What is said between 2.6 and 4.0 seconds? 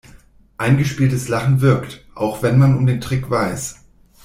um den Trick weiß.